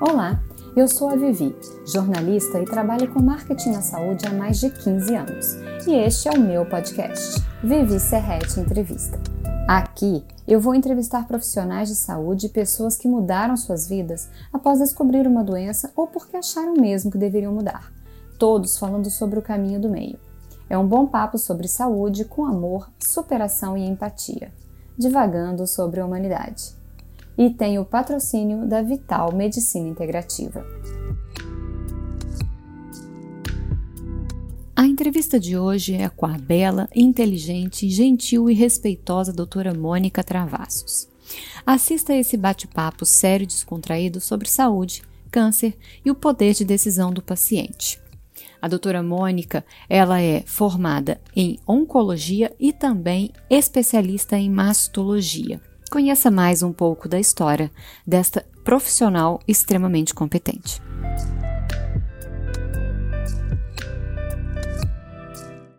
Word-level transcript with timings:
Olá, 0.00 0.42
eu 0.74 0.88
sou 0.88 1.10
a 1.10 1.14
Vivi, 1.14 1.54
jornalista 1.84 2.58
e 2.58 2.64
trabalho 2.64 3.12
com 3.12 3.20
marketing 3.20 3.72
na 3.72 3.82
saúde 3.82 4.26
há 4.26 4.32
mais 4.32 4.58
de 4.58 4.70
15 4.70 5.14
anos. 5.14 5.54
E 5.86 5.92
este 5.92 6.26
é 6.26 6.30
o 6.30 6.40
meu 6.40 6.64
podcast, 6.64 7.44
Vivi 7.62 8.00
Serrete 8.00 8.58
Entrevista. 8.58 9.20
Aqui 9.68 10.24
eu 10.48 10.58
vou 10.58 10.74
entrevistar 10.74 11.28
profissionais 11.28 11.90
de 11.90 11.94
saúde 11.94 12.46
e 12.46 12.48
pessoas 12.48 12.96
que 12.96 13.06
mudaram 13.06 13.58
suas 13.58 13.86
vidas 13.86 14.30
após 14.50 14.78
descobrir 14.78 15.26
uma 15.26 15.44
doença 15.44 15.92
ou 15.94 16.06
porque 16.06 16.38
acharam 16.38 16.72
mesmo 16.72 17.10
que 17.10 17.18
deveriam 17.18 17.52
mudar. 17.52 17.92
Todos 18.38 18.78
falando 18.78 19.10
sobre 19.10 19.38
o 19.38 19.42
caminho 19.42 19.78
do 19.78 19.90
meio. 19.90 20.18
É 20.70 20.78
um 20.78 20.88
bom 20.88 21.06
papo 21.06 21.36
sobre 21.36 21.68
saúde 21.68 22.24
com 22.24 22.46
amor, 22.46 22.90
superação 22.98 23.76
e 23.76 23.86
empatia, 23.86 24.50
divagando 24.96 25.66
sobre 25.66 26.00
a 26.00 26.06
humanidade 26.06 26.79
e 27.40 27.48
tem 27.48 27.78
o 27.78 27.86
patrocínio 27.86 28.66
da 28.68 28.82
Vital 28.82 29.34
Medicina 29.34 29.88
Integrativa. 29.88 30.62
A 34.76 34.86
entrevista 34.86 35.40
de 35.40 35.56
hoje 35.56 35.94
é 35.94 36.06
com 36.10 36.26
a 36.26 36.36
bela, 36.36 36.86
inteligente, 36.94 37.88
gentil 37.88 38.50
e 38.50 38.52
respeitosa 38.52 39.32
doutora 39.32 39.72
Mônica 39.72 40.22
Travassos. 40.22 41.08
Assista 41.64 42.12
a 42.12 42.16
esse 42.16 42.36
bate-papo 42.36 43.06
sério 43.06 43.44
e 43.44 43.46
descontraído 43.46 44.20
sobre 44.20 44.46
saúde, 44.46 45.02
câncer 45.30 45.78
e 46.04 46.10
o 46.10 46.14
poder 46.14 46.52
de 46.52 46.64
decisão 46.66 47.10
do 47.10 47.22
paciente. 47.22 47.98
A 48.60 48.68
doutora 48.68 49.02
Mônica, 49.02 49.64
ela 49.88 50.20
é 50.20 50.42
formada 50.44 51.18
em 51.34 51.58
oncologia 51.66 52.54
e 52.60 52.70
também 52.70 53.30
especialista 53.48 54.36
em 54.36 54.50
mastologia. 54.50 55.69
Conheça 55.90 56.30
mais 56.30 56.62
um 56.62 56.72
pouco 56.72 57.08
da 57.08 57.18
história 57.18 57.68
desta 58.06 58.46
profissional 58.62 59.40
extremamente 59.48 60.14
competente. 60.14 60.80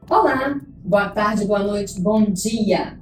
Olá, 0.09 0.59
boa 0.84 1.08
tarde, 1.08 1.45
boa 1.45 1.64
noite, 1.64 2.02
bom 2.02 2.26
dia. 2.26 3.00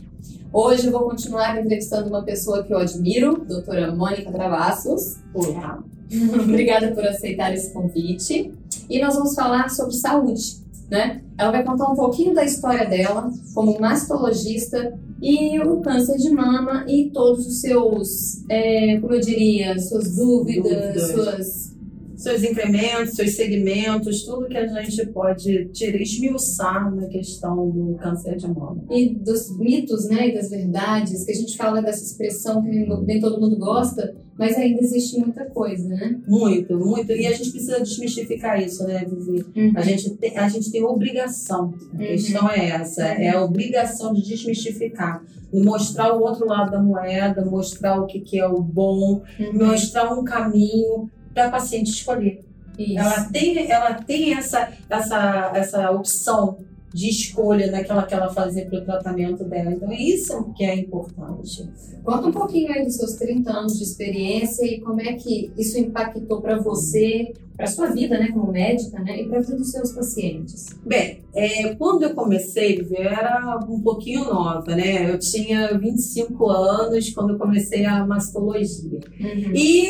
Hoje 0.53 0.85
eu 0.85 0.91
vou 0.91 1.09
continuar 1.09 1.59
entrevistando 1.59 2.09
uma 2.09 2.21
pessoa 2.21 2.63
que 2.63 2.71
eu 2.71 2.77
admiro, 2.77 3.43
doutora 3.43 3.91
Mônica 3.91 4.31
Travassos. 4.31 5.17
Olá. 5.33 5.83
Obrigada 6.43 6.91
por 6.91 7.03
aceitar 7.07 7.51
esse 7.51 7.73
convite. 7.73 8.53
E 8.87 9.01
nós 9.01 9.15
vamos 9.15 9.33
falar 9.33 9.71
sobre 9.71 9.95
saúde, 9.95 10.63
né? 10.89 11.21
Ela 11.37 11.51
vai 11.51 11.63
contar 11.63 11.91
um 11.91 11.95
pouquinho 11.95 12.33
da 12.33 12.43
história 12.43 12.87
dela 12.87 13.31
como 13.53 13.79
mastologista 13.79 14.97
e 15.21 15.59
o 15.59 15.81
câncer 15.81 16.17
de 16.17 16.29
mama 16.29 16.85
e 16.87 17.11
todos 17.11 17.45
os 17.45 17.61
seus, 17.61 18.43
é, 18.49 18.97
como 18.99 19.13
eu 19.13 19.19
diria, 19.19 19.77
suas 19.79 20.15
dúvidas, 20.15 20.71
dúvidas. 20.71 21.11
suas 21.11 21.79
seus 22.19 22.43
incrementos, 22.43 23.15
seus 23.15 23.33
segmentos, 23.35 24.23
tudo 24.23 24.47
que 24.47 24.57
a 24.57 24.67
gente 24.67 25.05
pode 25.07 25.69
tirar, 25.69 26.01
esmiuçar 26.01 26.93
na 26.93 27.07
questão 27.07 27.69
do 27.69 27.95
câncer 27.95 28.35
de 28.35 28.45
mama. 28.45 28.83
E 28.91 29.15
dos 29.15 29.57
mitos, 29.57 30.05
né, 30.09 30.27
e 30.27 30.33
das 30.33 30.49
verdades, 30.49 31.23
que 31.23 31.31
a 31.31 31.35
gente 31.35 31.55
fala 31.55 31.81
dessa 31.81 32.03
expressão 32.03 32.61
que 32.61 32.69
nem 33.05 33.21
todo 33.21 33.39
mundo 33.39 33.57
gosta, 33.57 34.13
mas 34.39 34.55
ainda 34.55 34.81
existe 34.81 35.19
muita 35.19 35.43
coisa, 35.43 35.89
né? 35.89 36.17
Muito, 36.25 36.77
muito. 36.77 37.11
E 37.11 37.27
a 37.27 37.33
gente 37.33 37.51
precisa 37.51 37.81
desmistificar 37.81 38.57
isso, 38.57 38.87
né, 38.87 39.05
Vivi? 39.05 39.45
Uhum. 39.53 39.73
A, 39.75 39.81
gente 39.81 40.11
tem, 40.11 40.37
a 40.37 40.47
gente 40.47 40.71
tem 40.71 40.81
obrigação. 40.81 41.73
A 41.91 41.97
uhum. 41.97 42.07
questão 42.07 42.49
é 42.49 42.69
essa, 42.69 43.05
é 43.05 43.31
a 43.31 43.43
obrigação 43.43 44.13
de 44.13 44.21
desmistificar. 44.21 45.21
E 45.51 45.59
mostrar 45.59 46.15
o 46.15 46.21
outro 46.21 46.47
lado 46.47 46.71
da 46.71 46.81
moeda, 46.81 47.43
mostrar 47.43 47.99
o 47.99 48.05
que, 48.05 48.21
que 48.21 48.39
é 48.39 48.47
o 48.47 48.61
bom, 48.61 49.21
uhum. 49.37 49.53
mostrar 49.67 50.13
um 50.17 50.23
caminho 50.23 51.11
para 51.33 51.47
a 51.47 51.51
paciente 51.51 51.91
escolher. 51.91 52.39
Isso. 52.77 52.97
Ela 52.97 53.23
tem, 53.25 53.69
ela 53.69 53.93
tem 53.95 54.33
essa, 54.35 54.71
essa, 54.89 55.51
essa 55.53 55.91
opção 55.91 56.59
de 56.93 57.09
escolha 57.09 57.71
daquela 57.71 58.03
que 58.03 58.13
ela 58.13 58.29
fazer 58.29 58.65
para 58.65 58.79
o 58.79 58.85
tratamento 58.85 59.43
dela. 59.43 59.71
Então, 59.71 59.91
isso 59.91 60.51
que 60.55 60.63
é 60.63 60.75
importante. 60.75 61.69
Conta 62.03 62.27
um 62.27 62.31
pouquinho 62.31 62.71
aí 62.71 62.83
dos 62.83 62.95
seus 62.95 63.13
30 63.13 63.51
anos 63.51 63.77
de 63.77 63.83
experiência 63.83 64.65
e 64.65 64.79
como 64.79 64.99
é 65.01 65.13
que 65.13 65.51
isso 65.57 65.77
impactou 65.77 66.41
para 66.41 66.57
você, 66.57 67.33
para 67.55 67.67
sua 67.67 67.87
vida, 67.87 68.17
né, 68.17 68.29
como 68.31 68.51
médica, 68.51 68.99
né, 68.99 69.21
e 69.21 69.27
para 69.27 69.43
todos 69.43 69.61
os 69.61 69.71
seus 69.71 69.91
pacientes. 69.91 70.67
Bem, 70.85 71.23
é, 71.35 71.75
quando 71.75 72.03
eu 72.03 72.15
comecei, 72.15 72.79
eu 72.79 72.97
era 72.97 73.59
um 73.69 73.81
pouquinho 73.81 74.25
nova, 74.25 74.75
né? 74.75 75.11
Eu 75.11 75.19
tinha 75.19 75.77
25 75.77 76.49
anos 76.49 77.09
quando 77.11 77.31
eu 77.31 77.37
comecei 77.37 77.85
a 77.85 78.05
mastologia. 78.05 78.99
Uhum. 79.19 79.53
E 79.53 79.89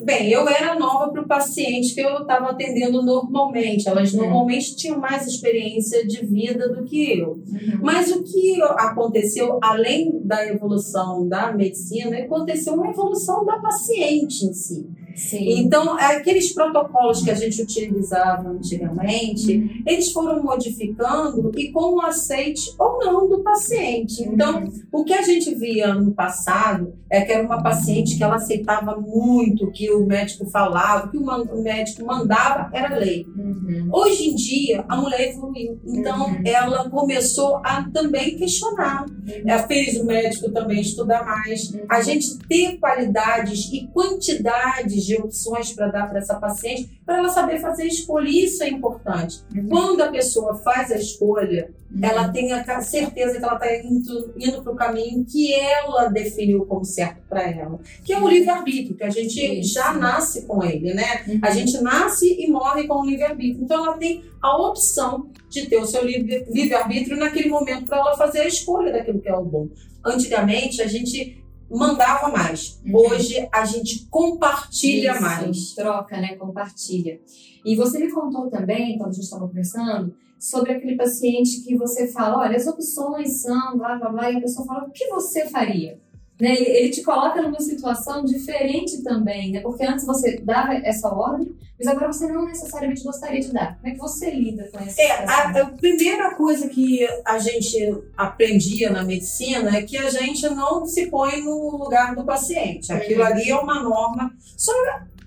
Bem, 0.00 0.28
eu 0.30 0.48
era 0.48 0.78
nova 0.78 1.10
para 1.12 1.22
o 1.22 1.26
paciente 1.26 1.94
que 1.94 2.00
eu 2.00 2.22
estava 2.22 2.50
atendendo 2.50 3.02
normalmente. 3.02 3.88
Elas 3.88 4.12
uhum. 4.12 4.22
normalmente 4.22 4.74
tinham 4.74 4.98
mais 4.98 5.26
experiência 5.26 6.06
de 6.06 6.24
vida 6.24 6.68
do 6.68 6.84
que 6.84 7.20
eu. 7.20 7.30
Uhum. 7.30 7.78
Mas 7.80 8.10
o 8.10 8.22
que 8.22 8.60
aconteceu, 8.62 9.58
além 9.62 10.20
da 10.24 10.46
evolução 10.46 11.28
da 11.28 11.52
medicina, 11.52 12.18
aconteceu 12.18 12.74
uma 12.74 12.90
evolução 12.90 13.44
da 13.44 13.58
paciente 13.58 14.44
em 14.44 14.52
si. 14.52 14.86
Sim. 15.14 15.60
Então, 15.60 15.96
aqueles 15.98 16.52
protocolos 16.52 17.22
que 17.22 17.30
a 17.30 17.34
gente 17.34 17.62
utilizava 17.62 18.48
antigamente, 18.48 19.56
uhum. 19.56 19.82
eles 19.86 20.10
foram 20.10 20.42
modificando 20.42 21.52
e 21.56 21.70
com 21.70 21.94
o 21.94 22.00
aceite 22.00 22.74
ou 22.78 22.98
não 22.98 23.28
do 23.28 23.42
paciente. 23.42 24.22
Então, 24.22 24.62
uhum. 24.62 24.72
o 24.92 25.04
que 25.04 25.12
a 25.12 25.22
gente 25.22 25.54
via 25.54 25.94
no 25.94 26.12
passado 26.12 26.94
é 27.08 27.20
que 27.20 27.32
era 27.32 27.44
uma 27.44 27.62
paciente 27.62 28.16
que 28.16 28.24
ela 28.24 28.36
aceitava 28.36 28.96
muito 28.96 29.66
o 29.66 29.72
que 29.72 29.90
o 29.90 30.04
médico 30.04 30.46
falava, 30.50 31.06
o 31.06 31.10
que 31.10 31.18
o 31.18 31.62
médico 31.62 32.04
mandava 32.04 32.70
era 32.72 32.96
lei. 32.96 33.24
Uhum. 33.36 33.88
Hoje 33.92 34.30
em 34.30 34.34
dia, 34.34 34.84
a 34.88 34.96
mulher 34.96 35.30
evoluiu. 35.30 35.80
Então, 35.86 36.28
uhum. 36.28 36.42
ela 36.44 36.90
começou 36.90 37.56
a 37.64 37.88
também 37.92 38.36
questionar. 38.36 39.06
Uhum. 39.06 39.42
Ela 39.46 39.66
fez 39.66 39.96
o 39.96 40.04
médico 40.04 40.50
também 40.50 40.80
estudar 40.80 41.24
mais. 41.24 41.72
A 41.88 42.02
gente 42.02 42.38
ter 42.48 42.78
qualidades 42.78 43.70
e 43.72 43.86
quantidades 43.88 45.03
de 45.04 45.16
opções 45.16 45.72
para 45.72 45.88
dar 45.88 46.08
para 46.08 46.18
essa 46.18 46.34
paciente, 46.36 47.00
para 47.04 47.18
ela 47.18 47.28
saber 47.28 47.60
fazer 47.60 47.86
escolha. 47.86 48.28
Isso 48.28 48.62
é 48.62 48.68
importante. 48.68 49.42
Uhum. 49.54 49.68
Quando 49.68 50.00
a 50.02 50.08
pessoa 50.08 50.54
faz 50.56 50.90
a 50.90 50.96
escolha, 50.96 51.70
uhum. 51.90 52.00
ela 52.02 52.28
tem 52.28 52.52
a 52.52 52.80
certeza 52.80 53.38
que 53.38 53.44
ela 53.44 53.54
está 53.54 53.76
indo, 53.76 54.34
indo 54.38 54.62
para 54.62 54.72
o 54.72 54.76
caminho 54.76 55.24
que 55.24 55.54
ela 55.54 56.08
definiu 56.08 56.64
como 56.66 56.84
certo 56.84 57.22
para 57.28 57.42
ela, 57.42 57.78
que 58.04 58.12
é 58.12 58.20
o 58.20 58.28
livre-arbítrio, 58.28 58.96
que 58.96 59.04
a 59.04 59.10
gente 59.10 59.60
Isso. 59.60 59.74
já 59.74 59.92
nasce 59.92 60.42
com 60.46 60.62
ele, 60.62 60.94
né? 60.94 61.24
Uhum. 61.26 61.40
A 61.42 61.50
gente 61.50 61.80
nasce 61.80 62.26
e 62.40 62.50
morre 62.50 62.86
com 62.86 63.00
o 63.00 63.06
livre-arbítrio. 63.06 63.64
Então, 63.64 63.84
ela 63.84 63.96
tem 63.96 64.24
a 64.42 64.56
opção 64.56 65.30
de 65.48 65.66
ter 65.66 65.78
o 65.78 65.86
seu 65.86 66.04
livre-arbítrio 66.04 67.16
naquele 67.16 67.48
momento 67.48 67.86
para 67.86 67.98
ela 67.98 68.16
fazer 68.16 68.40
a 68.40 68.46
escolha 68.46 68.92
daquilo 68.92 69.20
que 69.20 69.28
é 69.28 69.36
o 69.36 69.44
bom. 69.44 69.68
Antigamente, 70.04 70.82
a 70.82 70.86
gente 70.86 71.43
mandava 71.70 72.28
mais. 72.28 72.80
Uhum. 72.84 72.96
Hoje 72.96 73.48
a 73.52 73.64
gente 73.64 74.06
compartilha 74.06 75.12
Isso, 75.12 75.22
mais. 75.22 75.74
Troca, 75.74 76.20
né? 76.20 76.36
Compartilha. 76.36 77.20
E 77.64 77.76
você 77.76 77.98
me 77.98 78.10
contou 78.10 78.48
também, 78.50 78.98
quando 78.98 79.10
a 79.10 79.12
gente 79.12 79.24
estava 79.24 79.46
conversando, 79.46 80.14
sobre 80.38 80.72
aquele 80.72 80.96
paciente 80.96 81.62
que 81.62 81.76
você 81.76 82.06
fala, 82.08 82.40
olha, 82.40 82.56
as 82.56 82.66
opções 82.66 83.40
são, 83.40 83.78
blá, 83.78 83.96
blá, 83.96 84.10
blá, 84.10 84.30
e 84.30 84.36
a 84.36 84.40
pessoa 84.40 84.66
fala, 84.66 84.84
o 84.84 84.90
que 84.90 85.08
você 85.08 85.48
faria? 85.48 85.98
Né? 86.40 86.52
Ele, 86.54 86.90
te 86.90 87.02
coloca 87.02 87.40
numa 87.40 87.60
situação 87.60 88.24
diferente 88.24 89.02
também, 89.02 89.52
né? 89.52 89.60
Porque 89.60 89.84
antes 89.84 90.04
você 90.04 90.40
dava 90.40 90.74
essa 90.74 91.08
ordem, 91.08 91.54
mas 91.78 91.86
agora 91.86 92.12
você 92.12 92.26
não 92.26 92.44
necessariamente 92.44 93.04
gostaria 93.04 93.40
de 93.40 93.52
dar. 93.52 93.76
Como 93.76 93.88
é 93.88 93.90
que 93.92 93.98
você 93.98 94.30
lida 94.30 94.68
com 94.72 94.80
essa 94.80 95.00
é, 95.00 95.10
a, 95.26 95.60
a, 95.60 95.66
primeira 95.66 96.34
coisa 96.34 96.68
que 96.68 97.06
a 97.24 97.38
gente 97.38 98.02
aprendia 98.16 98.90
na 98.90 99.04
medicina 99.04 99.76
é 99.76 99.82
que 99.82 99.96
a 99.96 100.10
gente 100.10 100.48
não 100.48 100.84
se 100.86 101.06
põe 101.06 101.40
no 101.40 101.76
lugar 101.76 102.16
do 102.16 102.24
paciente. 102.24 102.92
Aquilo 102.92 103.20
uhum. 103.20 103.26
ali 103.26 103.50
é 103.50 103.56
uma 103.56 103.82
norma, 103.82 104.34
só 104.56 104.72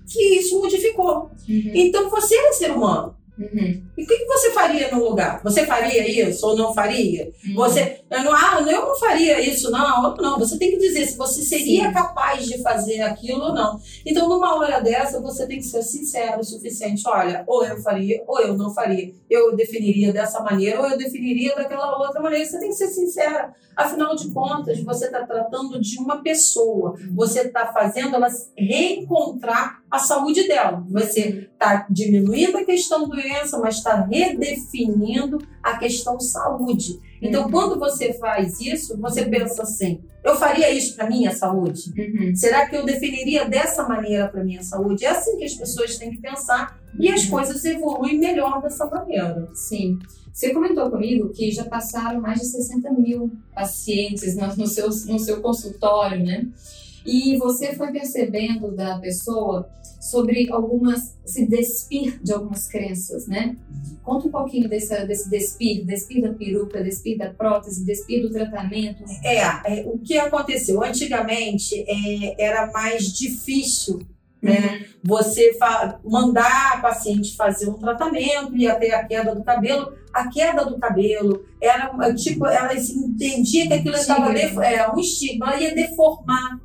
que 0.06 0.38
isso 0.38 0.60
modificou. 0.60 1.30
Uhum. 1.48 1.72
Então 1.74 2.10
você 2.10 2.34
é 2.34 2.52
ser 2.52 2.70
humano. 2.72 3.17
Uhum. 3.38 3.82
E 3.96 4.02
o 4.02 4.06
que, 4.06 4.16
que, 4.16 4.24
você 4.26 4.50
faria 4.50 4.90
no 4.90 5.08
lugar? 5.08 5.40
Você 5.44 5.64
faria 5.64 6.28
isso 6.28 6.44
ou 6.44 6.56
não 6.56 6.74
faria? 6.74 7.30
Uhum. 7.46 7.54
Você, 7.54 8.00
eu 8.10 8.24
não, 8.24 8.32
ah, 8.34 8.64
eu 8.66 8.86
não 8.86 8.98
faria 8.98 9.40
isso, 9.40 9.70
não, 9.70 10.16
não. 10.16 10.38
Você 10.38 10.58
tem 10.58 10.72
que 10.72 10.78
dizer 10.78 11.06
se 11.06 11.16
você 11.16 11.42
seria 11.42 11.86
Sim. 11.86 11.92
capaz 11.92 12.46
de 12.46 12.60
fazer 12.60 13.00
aquilo 13.02 13.44
ou 13.44 13.54
não. 13.54 13.78
Então, 14.04 14.28
numa 14.28 14.56
hora 14.56 14.80
dessa, 14.80 15.20
você 15.20 15.46
tem 15.46 15.58
que 15.58 15.64
ser 15.64 15.82
sincero 15.82 16.40
o 16.40 16.44
suficiente. 16.44 17.02
Olha, 17.06 17.44
ou 17.46 17.64
eu 17.64 17.80
faria 17.80 18.24
ou 18.26 18.40
eu 18.40 18.56
não 18.56 18.74
faria. 18.74 19.14
Eu 19.30 19.54
definiria 19.54 20.12
dessa 20.12 20.40
maneira 20.40 20.80
ou 20.80 20.86
eu 20.88 20.98
definiria 20.98 21.54
daquela 21.54 21.96
outra 21.96 22.20
maneira. 22.20 22.44
Você 22.44 22.58
tem 22.58 22.70
que 22.70 22.74
ser 22.74 22.88
sincera. 22.88 23.54
Afinal 23.76 24.16
de 24.16 24.32
contas, 24.32 24.82
você 24.82 25.04
está 25.04 25.24
tratando 25.24 25.80
de 25.80 25.98
uma 26.00 26.20
pessoa. 26.20 26.96
Você 27.14 27.42
está 27.42 27.72
fazendo 27.72 28.16
ela 28.16 28.26
reencontrar 28.56 29.80
a 29.90 29.98
saúde 29.98 30.46
dela. 30.46 30.84
Você 30.90 31.48
está 31.52 31.86
diminuindo 31.90 32.58
a 32.58 32.64
questão 32.64 33.08
doença, 33.08 33.58
mas 33.58 33.76
está 33.76 34.04
redefinindo 34.04 35.38
a 35.62 35.76
questão 35.78 36.20
saúde. 36.20 36.98
Então, 37.20 37.44
uhum. 37.44 37.50
quando 37.50 37.78
você 37.78 38.12
faz 38.14 38.60
isso, 38.60 38.96
você 38.98 39.24
pensa 39.24 39.62
assim: 39.62 40.00
Eu 40.22 40.36
faria 40.36 40.70
isso 40.70 40.94
para 40.94 41.08
minha 41.08 41.34
saúde? 41.34 41.92
Uhum. 41.96 42.34
Será 42.34 42.66
que 42.68 42.76
eu 42.76 42.84
definiria 42.84 43.44
dessa 43.44 43.86
maneira 43.88 44.28
para 44.28 44.44
minha 44.44 44.62
saúde? 44.62 45.04
É 45.04 45.08
assim 45.08 45.36
que 45.36 45.44
as 45.44 45.54
pessoas 45.54 45.96
têm 45.96 46.10
que 46.10 46.18
pensar 46.18 46.78
e 46.98 47.10
as 47.10 47.24
Uhum. 47.24 47.30
coisas 47.30 47.64
evoluem 47.64 48.18
melhor 48.18 48.62
dessa 48.62 48.86
maneira. 48.86 49.48
Sim. 49.54 49.98
Você 50.32 50.50
comentou 50.54 50.88
comigo 50.88 51.30
que 51.30 51.50
já 51.50 51.64
passaram 51.64 52.20
mais 52.20 52.38
de 52.38 52.46
60 52.46 52.92
mil 52.92 53.32
pacientes 53.52 54.36
no, 54.36 54.46
no 54.54 54.66
seu, 54.68 54.86
no 54.86 55.18
seu 55.18 55.40
consultório, 55.40 56.24
né? 56.24 56.46
E 57.08 57.38
você 57.38 57.74
foi 57.74 57.90
percebendo 57.90 58.70
da 58.70 58.98
pessoa 58.98 59.66
sobre 59.98 60.52
algumas, 60.52 61.16
se 61.24 61.46
despir 61.46 62.22
de 62.22 62.34
algumas 62.34 62.68
crenças, 62.68 63.26
né? 63.26 63.56
Conta 64.04 64.28
um 64.28 64.30
pouquinho 64.30 64.68
desse, 64.68 64.94
desse 65.06 65.30
despir, 65.30 65.86
despir 65.86 66.22
da 66.22 66.34
peruca, 66.34 66.82
despir 66.82 67.16
da 67.16 67.30
prótese, 67.30 67.84
despir 67.86 68.20
do 68.20 68.30
tratamento. 68.30 69.02
É, 69.24 69.38
é, 69.38 69.84
o 69.86 69.98
que 69.98 70.18
aconteceu? 70.18 70.84
Antigamente 70.84 71.82
é, 71.88 72.44
era 72.44 72.70
mais 72.70 73.12
difícil 73.12 74.00
né? 74.40 74.86
Você 75.02 75.54
fa- 75.54 75.98
mandar 76.04 76.74
a 76.74 76.80
paciente 76.80 77.34
fazer 77.36 77.68
um 77.68 77.74
tratamento 77.74 78.56
e 78.56 78.68
até 78.68 78.94
a 78.94 79.04
queda 79.04 79.34
do 79.34 79.42
cabelo. 79.42 79.92
A 80.12 80.28
queda 80.28 80.64
do 80.64 80.78
cabelo 80.78 81.44
era 81.60 82.14
tipo, 82.14 82.46
ela 82.46 82.72
entendia 82.72 83.66
que 83.66 83.74
aquilo 83.74 83.96
estava 83.96 84.32
é, 84.38 84.88
um 84.92 84.98
estigma, 84.98 85.48
ela 85.48 85.60
ia 85.60 85.74
deformar 85.74 86.60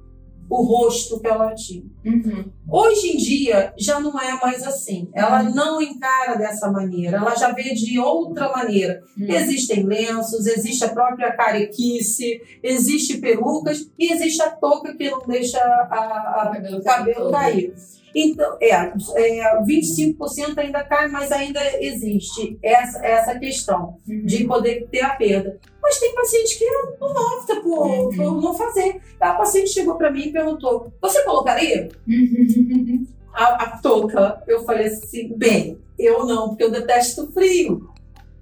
o 0.49 0.61
rosto 0.63 1.19
que 1.19 1.27
ela 1.27 1.53
tinha. 1.55 1.83
Uhum. 2.05 2.45
Hoje 2.69 3.07
em 3.13 3.17
dia 3.17 3.73
já 3.77 3.99
não 3.99 4.19
é 4.19 4.39
mais 4.41 4.63
assim. 4.63 5.09
Ela 5.13 5.43
não 5.43 5.81
encara 5.81 6.35
dessa 6.37 6.71
maneira, 6.71 7.17
ela 7.17 7.35
já 7.35 7.51
vê 7.51 7.73
de 7.73 7.97
outra 7.99 8.51
maneira. 8.51 9.01
Uhum. 9.17 9.27
Existem 9.29 9.83
lenços, 9.83 10.45
existe 10.45 10.83
a 10.83 10.89
própria 10.89 11.31
carequice, 11.35 12.41
existe 12.61 13.17
perucas 13.17 13.89
e 13.97 14.11
existe 14.13 14.41
a 14.41 14.49
touca 14.51 14.95
que 14.95 15.09
não 15.09 15.25
deixa 15.27 15.57
a, 15.59 16.43
a- 16.43 16.51
cabelo 16.53 16.77
o 16.77 16.83
cabelo 16.83 17.15
todo. 17.15 17.31
cair. 17.31 17.73
Então, 18.15 18.57
é, 18.61 18.69
é, 18.69 19.61
25% 19.63 20.57
ainda 20.57 20.83
cai, 20.83 21.07
mas 21.07 21.31
ainda 21.31 21.59
existe 21.83 22.57
essa, 22.61 23.03
essa 23.05 23.39
questão 23.39 23.97
Uhum. 24.07 24.25
de 24.25 24.43
poder 24.45 24.87
ter 24.91 25.01
a 25.01 25.09
perda. 25.15 25.59
Mas 25.81 25.99
tem 25.99 26.13
paciente 26.13 26.57
que 26.57 26.65
não 26.99 27.37
opta 27.37 27.55
por, 27.61 27.87
Uhum. 27.87 28.09
por 28.15 28.41
não 28.41 28.53
fazer. 28.53 29.01
A 29.19 29.33
paciente 29.33 29.69
chegou 29.71 29.95
para 29.95 30.11
mim 30.11 30.27
e 30.27 30.31
perguntou: 30.31 30.91
Você 31.01 31.23
colocaria 31.23 31.89
Uhum. 32.07 33.05
a, 33.33 33.45
a 33.63 33.77
touca? 33.81 34.43
Eu 34.47 34.63
falei 34.63 34.87
assim: 34.87 35.33
Bem, 35.37 35.77
eu 35.97 36.25
não, 36.25 36.49
porque 36.49 36.63
eu 36.63 36.71
detesto 36.71 37.31
frio. 37.31 37.89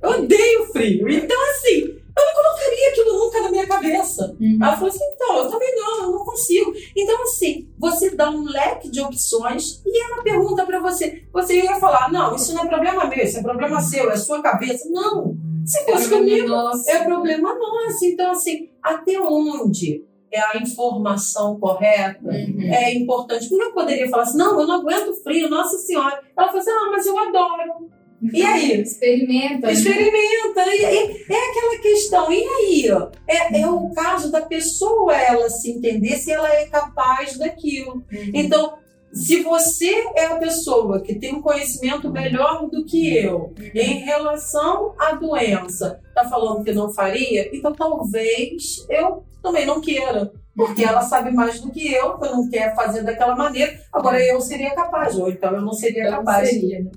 Eu 0.01 0.09
odeio 0.12 0.65
frio. 0.71 1.07
Então, 1.09 1.38
assim, 1.51 1.81
eu 1.81 2.25
não 2.25 2.33
colocaria 2.33 2.89
aquilo 2.89 3.19
nunca 3.19 3.41
na 3.41 3.51
minha 3.51 3.67
cabeça. 3.67 4.35
Uhum. 4.39 4.57
Ela 4.62 4.74
falou 4.75 4.89
assim: 4.89 5.03
então, 5.13 5.38
eu 5.38 5.50
também 5.50 5.75
não, 5.75 6.03
eu 6.03 6.12
não 6.12 6.25
consigo. 6.25 6.74
Então, 6.95 7.24
assim, 7.24 7.67
você 7.81 8.16
dá 8.16 8.30
um 8.30 8.44
leque 8.44 8.92
de 8.92 9.01
opções 9.01 9.81
e 9.83 10.04
ela 10.04 10.22
pergunta 10.22 10.63
pra 10.68 10.80
você. 10.80 11.24
Você 11.33 11.63
ia 11.63 11.75
falar: 11.78 12.12
não, 12.12 12.36
isso 12.36 12.54
não 12.54 12.63
é 12.63 12.68
problema 12.68 13.06
meu, 13.06 13.24
isso 13.24 13.39
é 13.39 13.42
problema 13.42 13.81
seu, 13.81 14.12
é 14.12 14.16
sua 14.16 14.39
cabeça. 14.39 14.88
Não. 14.92 15.36
Se 15.66 15.83
fosse 15.86 16.10
comigo, 16.10 16.48
Nossa. 16.48 16.92
é 16.92 17.04
problema 17.04 17.54
nosso. 17.56 18.06
Então, 18.06 18.31
assim, 18.31 18.69
até 18.81 19.19
onde 19.19 20.04
é 20.31 20.39
a 20.39 20.57
informação 20.57 21.60
correta? 21.60 22.24
Uhum. 22.24 22.62
É 22.62 22.94
importante. 22.94 23.50
Porque 23.50 23.63
eu 23.63 23.74
poderia 23.74 24.07
falar 24.10 24.24
assim: 24.24 24.38
não, 24.38 24.60
eu 24.60 24.68
não 24.68 24.81
aguento 24.81 25.16
frio, 25.24 25.50
nossa 25.50 25.77
senhora. 25.77 26.22
Ela 26.38 26.48
falou 26.48 26.62
assim: 26.62 26.72
ah, 26.72 26.89
mas 26.92 27.06
eu 27.07 27.18
adoro. 27.18 27.89
E 28.33 28.44
aí? 28.44 28.81
Experimenta. 28.81 29.68
né? 29.68 29.73
Experimenta. 29.73 30.65
E, 30.68 30.81
e- 30.83 31.25
é 31.33 31.50
aquela 31.50 31.77
questão. 31.81 32.31
E 32.31 32.44
aí? 32.44 32.91
ó? 32.91 33.09
É, 33.27 33.62
é 33.62 33.68
o 33.69 33.89
caso 33.91 34.31
da 34.31 34.41
pessoa 34.41 35.15
ela 35.15 35.50
se 35.50 35.71
entender 35.71 36.15
se 36.18 36.31
ela 36.31 36.47
é 36.53 36.65
capaz 36.68 37.38
daquilo. 37.38 37.94
Uhum. 38.12 38.31
Então, 38.33 38.73
se 39.13 39.41
você 39.41 39.91
é 40.15 40.25
a 40.25 40.35
pessoa 40.38 41.01
que 41.01 41.15
tem 41.15 41.35
um 41.35 41.41
conhecimento 41.41 42.09
melhor 42.09 42.69
do 42.69 42.85
que 42.85 43.18
eu 43.18 43.53
em 43.73 44.00
relação 44.00 44.94
à 45.00 45.13
doença, 45.15 46.00
tá 46.15 46.24
falando 46.29 46.63
que 46.63 46.71
não 46.71 46.94
faria, 46.94 47.50
então 47.53 47.74
talvez 47.74 48.85
eu 48.89 49.25
também 49.41 49.65
não 49.65 49.81
queira. 49.81 50.31
Porque 50.56 50.83
ela 50.83 51.01
sabe 51.01 51.31
mais 51.31 51.59
do 51.62 51.71
que 51.71 51.91
eu, 51.94 52.17
que 52.17 52.25
eu 52.27 52.31
não 52.31 52.50
quer 52.50 52.75
fazer 52.75 53.03
daquela 53.03 53.35
maneira, 53.35 53.74
agora 53.91 54.21
eu 54.24 54.39
seria 54.41 54.75
capaz, 54.75 55.17
ou 55.17 55.29
então 55.29 55.53
eu 55.56 55.62
não 55.62 55.71
seria 55.74 56.03
Então, 56.07 56.17
capaz. 56.19 56.50
seria, 56.50 56.81
né? 56.81 56.91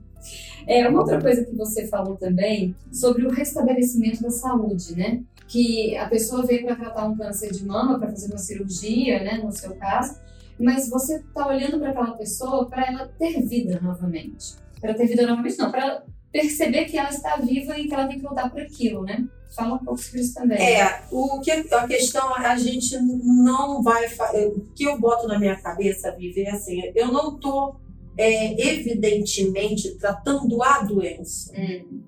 É, 0.66 0.88
uma 0.88 1.00
outra 1.00 1.20
coisa 1.20 1.44
que 1.44 1.54
você 1.54 1.86
falou 1.86 2.16
também 2.16 2.74
sobre 2.92 3.26
o 3.26 3.30
restabelecimento 3.30 4.22
da 4.22 4.30
saúde, 4.30 4.96
né? 4.96 5.22
Que 5.46 5.96
a 5.96 6.08
pessoa 6.08 6.44
veio 6.44 6.64
para 6.64 6.76
tratar 6.76 7.06
um 7.06 7.16
câncer 7.16 7.52
de 7.52 7.64
mama, 7.64 7.98
para 7.98 8.10
fazer 8.10 8.26
uma 8.28 8.38
cirurgia, 8.38 9.22
né? 9.22 9.40
No 9.42 9.52
seu 9.52 9.74
caso, 9.76 10.18
mas 10.58 10.88
você 10.88 11.16
está 11.16 11.46
olhando 11.46 11.78
para 11.78 11.90
aquela 11.90 12.12
pessoa 12.12 12.68
para 12.68 12.86
ela 12.86 13.08
ter 13.18 13.42
vida 13.42 13.80
novamente. 13.82 14.54
Para 14.80 14.94
ter 14.94 15.06
vida 15.06 15.26
novamente, 15.26 15.58
não, 15.58 15.70
para 15.70 16.02
perceber 16.32 16.86
que 16.86 16.98
ela 16.98 17.10
está 17.10 17.36
viva 17.36 17.78
e 17.78 17.86
que 17.86 17.94
ela 17.94 18.08
tem 18.08 18.18
que 18.18 18.26
lutar 18.26 18.50
por 18.50 18.60
aquilo, 18.60 19.02
né? 19.02 19.24
Fala 19.54 19.74
um 19.74 19.78
pouco 19.78 20.00
sobre 20.00 20.20
isso 20.20 20.34
também. 20.34 20.58
É, 20.58 21.02
o 21.12 21.40
que 21.40 21.50
a 21.50 21.86
questão 21.86 22.34
a 22.34 22.56
gente 22.56 22.98
não 22.98 23.82
vai 23.82 24.04
o 24.48 24.60
que 24.74 24.82
eu 24.82 24.98
boto 24.98 25.28
na 25.28 25.38
minha 25.38 25.56
cabeça, 25.60 26.10
Vivi, 26.10 26.42
é 26.42 26.50
assim, 26.50 26.90
eu 26.94 27.12
não 27.12 27.38
tô 27.38 27.76
é, 28.16 28.70
evidentemente 28.70 29.96
tratando 29.96 30.62
a 30.62 30.82
doença. 30.82 31.52
Hum, 31.56 32.02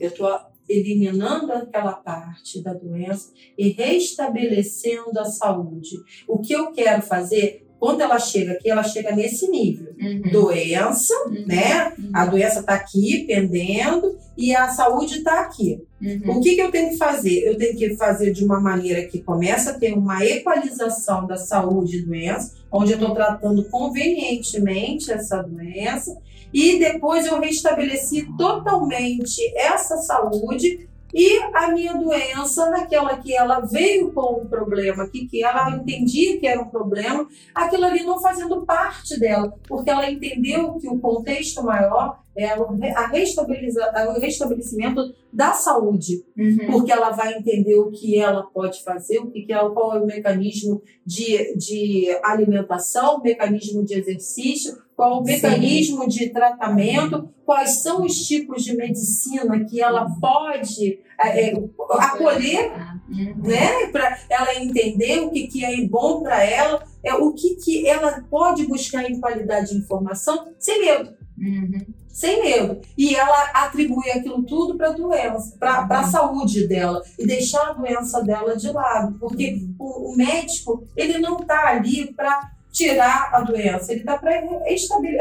Eu 0.00 0.10
tô 0.12 0.26
eliminando 0.68 1.52
aquela 1.52 1.94
parte 1.94 2.62
da 2.62 2.74
doença 2.74 3.32
e 3.56 3.70
restabelecendo 3.70 5.18
a 5.18 5.24
saúde. 5.24 5.96
O 6.28 6.38
que 6.38 6.52
eu 6.52 6.72
quero 6.72 7.02
fazer, 7.02 7.66
quando 7.78 8.00
ela 8.00 8.18
chega 8.18 8.52
aqui, 8.52 8.70
ela 8.70 8.82
chega 8.82 9.14
nesse 9.14 9.48
nível. 9.48 9.94
uhum, 10.00 10.22
Doença, 10.32 11.14
uhum, 11.26 11.44
né? 11.46 11.92
uhum, 11.98 12.10
A 12.12 12.26
doença 12.26 12.60
está 12.60 12.74
aqui, 12.74 13.24
pendendo, 13.26 14.16
e 14.36 14.54
a 14.54 14.68
saúde 14.68 15.18
está 15.18 15.40
aqui. 15.40 15.80
uhum, 16.02 16.36
O 16.38 16.40
que, 16.40 16.54
que 16.56 16.60
eu 16.62 16.70
tenho 16.70 16.90
que 16.90 16.96
fazer? 16.96 17.40
Eu 17.46 17.56
tenho 17.56 17.76
que 17.76 17.96
fazer 17.96 18.32
de 18.32 18.44
uma 18.44 18.60
maneira 18.60 19.06
que 19.06 19.20
começa 19.20 19.70
a 19.70 19.78
ter 19.78 19.92
uma 19.92 20.24
equalização 20.24 21.26
da 21.26 21.36
saúde 21.36 21.98
e 21.98 22.02
doença, 22.04 22.54
onde 22.70 22.92
eu 22.92 22.98
estou 22.98 23.14
tratando 23.14 23.64
convenientemente 23.70 25.10
essa 25.12 25.42
doença, 25.42 26.16
e 26.52 26.78
depois 26.78 27.26
eu 27.26 27.40
restabeleci 27.40 28.26
totalmente 28.36 29.40
essa 29.56 29.96
saúde 29.98 30.88
e 31.12 31.38
a 31.54 31.70
minha 31.72 31.94
doença, 31.94 32.70
naquela 32.70 33.16
que 33.16 33.34
ela 33.34 33.60
veio 33.60 34.12
com 34.12 34.42
um 34.42 34.46
problema 34.46 35.04
aqui, 35.04 35.26
que 35.26 35.42
ela 35.42 35.70
entendia 35.70 36.38
que 36.38 36.46
era 36.46 36.60
um 36.60 36.68
problema, 36.68 37.26
aquilo 37.54 37.84
ali 37.84 38.04
não 38.04 38.20
fazendo 38.20 38.64
parte 38.64 39.18
dela, 39.18 39.54
porque 39.66 39.90
ela 39.90 40.10
entendeu 40.10 40.74
que 40.74 40.88
o 40.88 40.98
contexto 40.98 41.62
maior 41.62 42.20
é 42.36 42.52
a 42.94 43.06
restabiliza- 43.08 43.90
o 44.16 44.20
restabelecimento 44.20 45.12
da 45.32 45.52
saúde, 45.52 46.24
uhum. 46.36 46.70
porque 46.70 46.92
ela 46.92 47.10
vai 47.10 47.34
entender 47.34 47.74
o 47.74 47.90
que 47.90 48.18
ela 48.18 48.44
pode 48.44 48.82
fazer, 48.84 49.18
o 49.18 49.30
que, 49.30 49.42
que 49.42 49.52
ela, 49.52 49.70
qual 49.70 49.96
é 49.96 50.00
o 50.00 50.06
mecanismo 50.06 50.80
de, 51.04 51.56
de 51.56 52.06
alimentação, 52.22 53.16
o 53.16 53.22
mecanismo 53.22 53.84
de 53.84 53.94
exercício, 53.94 54.76
qual 54.98 55.22
o 55.22 55.24
Sim. 55.24 55.30
mecanismo 55.34 56.08
de 56.08 56.28
tratamento, 56.30 57.28
quais 57.46 57.82
são 57.82 58.04
os 58.04 58.14
tipos 58.26 58.64
de 58.64 58.76
medicina 58.76 59.64
que 59.64 59.80
ela 59.80 60.10
pode 60.20 60.98
é, 61.20 61.50
é, 61.50 61.54
acolher 62.00 62.72
Uhum. 63.08 63.36
né, 63.38 63.86
para 63.92 64.18
ela 64.28 64.54
entender 64.56 65.20
o 65.20 65.30
que, 65.30 65.46
que 65.46 65.64
é 65.64 65.86
bom 65.86 66.20
para 66.20 66.44
ela, 66.44 66.84
é 67.02 67.14
o 67.14 67.32
que, 67.32 67.54
que 67.54 67.88
ela 67.88 68.22
pode 68.28 68.66
buscar 68.66 69.08
em 69.08 69.18
qualidade 69.18 69.70
de 69.70 69.78
informação 69.78 70.48
sem 70.58 70.80
medo, 70.80 71.14
Uhum. 71.38 71.86
sem 72.08 72.42
medo. 72.42 72.80
E 72.98 73.14
ela 73.14 73.50
atribui 73.54 74.10
aquilo 74.10 74.42
tudo 74.42 74.76
para 74.76 74.88
a 74.88 74.92
doença, 74.92 75.56
para 75.58 75.86
a 75.88 76.04
saúde 76.04 76.66
dela 76.66 77.00
e 77.18 77.24
deixar 77.24 77.68
a 77.68 77.72
doença 77.72 78.20
dela 78.22 78.56
de 78.56 78.70
lado, 78.72 79.16
porque 79.18 79.64
o, 79.78 80.12
o 80.12 80.16
médico 80.16 80.86
ele 80.96 81.18
não 81.18 81.38
está 81.38 81.68
ali 81.68 82.12
para 82.12 82.57
tirar 82.70 83.30
a 83.32 83.40
doença, 83.40 83.92
ele 83.92 84.00
está 84.00 84.18
para 84.18 84.40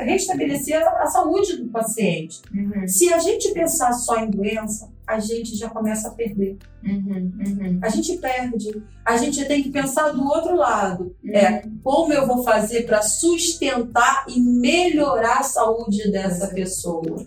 restabelecer 0.04 0.86
a, 0.86 1.08
saúde 1.08 1.58
do 1.58 1.70
paciente. 1.70 2.42
Uhum. 2.54 2.88
Se 2.88 3.12
a 3.14 3.20
gente 3.20 3.52
pensar 3.54 3.94
só 3.94 4.20
em 4.20 4.30
doença, 4.30 4.90
a 5.08 5.20
gente 5.20 5.56
já 5.56 5.70
começa 5.70 6.10
a 6.10 6.12
perder. 6.12 6.58
Uhum. 6.84 7.32
Uhum. 7.40 7.80
A 7.82 7.90
gente 7.90 8.18
perde. 8.18 8.84
A 9.06 9.18
gente 9.18 9.46
tem 9.46 9.64
que 9.64 9.70
pensar 9.70 10.10
do 10.10 10.24
outro 10.26 10.56
lado. 10.56 11.16
É, 11.26 11.64
como 11.84 12.12
eu 12.12 12.28
vou 12.28 12.44
fazer 12.44 12.84
para 12.86 13.02
sustentar 13.02 14.26
e 14.28 14.40
melhorar 14.40 15.40
a 15.40 15.44
saúde 15.44 16.12
dessa 16.12 16.48
pessoa? 16.48 17.26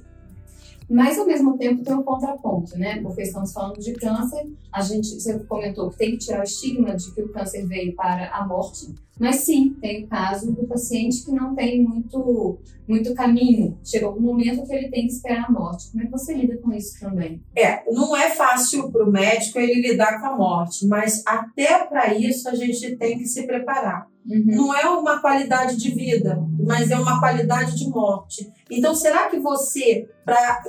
Mas, 0.90 1.16
ao 1.16 1.24
mesmo 1.24 1.56
tempo, 1.56 1.84
tem 1.84 1.94
um 1.94 2.02
contraponto, 2.02 2.76
né? 2.76 3.00
Porque 3.00 3.22
estamos 3.22 3.52
falando 3.52 3.78
de 3.78 3.92
câncer, 3.92 4.50
a 4.72 4.80
gente, 4.80 5.20
você 5.20 5.38
comentou 5.38 5.88
que 5.88 5.96
tem 5.96 6.10
que 6.10 6.18
tirar 6.18 6.40
o 6.40 6.42
estigma 6.42 6.96
de 6.96 7.14
que 7.14 7.22
o 7.22 7.28
câncer 7.28 7.64
veio 7.64 7.94
para 7.94 8.28
a 8.34 8.44
morte, 8.44 8.92
mas 9.20 9.36
sim, 9.36 9.76
tem 9.80 10.04
o 10.04 10.08
caso 10.08 10.50
do 10.50 10.66
paciente 10.66 11.24
que 11.24 11.30
não 11.30 11.54
tem 11.54 11.84
muito, 11.84 12.58
muito 12.88 13.14
caminho. 13.14 13.78
Chega 13.84 14.06
algum 14.06 14.22
momento 14.22 14.66
que 14.66 14.74
ele 14.74 14.88
tem 14.88 15.06
que 15.06 15.12
esperar 15.12 15.44
a 15.46 15.52
morte. 15.52 15.90
Como 15.92 16.02
é 16.02 16.06
que 16.06 16.12
você 16.12 16.34
lida 16.34 16.56
com 16.56 16.72
isso 16.72 16.98
também? 16.98 17.40
É, 17.54 17.84
não 17.92 18.16
é 18.16 18.30
fácil 18.30 18.90
para 18.90 19.04
o 19.04 19.12
médico 19.12 19.60
ele 19.60 19.90
lidar 19.90 20.20
com 20.20 20.26
a 20.26 20.36
morte, 20.36 20.86
mas 20.86 21.22
até 21.26 21.84
para 21.84 22.14
isso 22.14 22.48
a 22.48 22.54
gente 22.54 22.96
tem 22.96 23.18
que 23.18 23.26
se 23.26 23.46
preparar. 23.46 24.08
Uhum. 24.26 24.44
Não 24.46 24.74
é 24.74 24.88
uma 24.88 25.18
qualidade 25.20 25.76
de 25.76 25.90
vida, 25.90 26.38
mas 26.58 26.90
é 26.90 26.96
uma 26.96 27.18
qualidade 27.18 27.76
de 27.76 27.88
morte. 27.88 28.50
Então, 28.70 28.94
será 28.94 29.28
que 29.28 29.38
você 29.38 30.08
pra, 30.24 30.62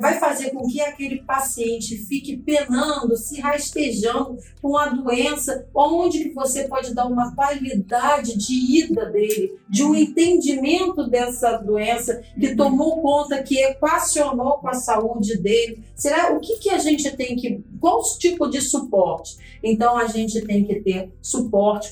vai 0.00 0.18
fazer 0.18 0.50
com 0.50 0.66
que 0.68 0.80
aquele 0.80 1.22
paciente 1.22 1.96
fique 2.06 2.36
penando, 2.36 3.16
se 3.16 3.40
rastejando 3.40 4.36
com 4.60 4.76
a 4.76 4.88
doença? 4.88 5.66
Onde 5.74 6.24
que 6.24 6.34
você 6.34 6.68
pode 6.68 6.94
dar 6.94 7.06
uma 7.06 7.34
qualidade 7.34 8.36
de 8.36 8.82
ida 8.82 9.06
dele, 9.06 9.58
de 9.68 9.82
um 9.82 9.94
entendimento 9.94 11.08
dessa 11.08 11.56
doença 11.56 12.22
que 12.38 12.48
uhum. 12.48 12.56
tomou 12.56 13.00
conta, 13.00 13.42
que 13.42 13.58
equacionou 13.58 14.58
com 14.58 14.68
a 14.68 14.74
saúde 14.74 15.38
dele? 15.38 15.82
Será 15.96 16.32
o 16.34 16.40
que, 16.40 16.58
que 16.58 16.70
a 16.70 16.78
gente 16.78 17.10
tem 17.16 17.34
que. 17.34 17.64
Qual 17.80 18.00
tipo 18.18 18.46
de 18.48 18.60
suporte? 18.60 19.36
Então, 19.62 19.96
a 19.96 20.06
gente 20.06 20.40
tem 20.42 20.64
que 20.64 20.80
ter 20.80 21.10
suporte 21.20 21.90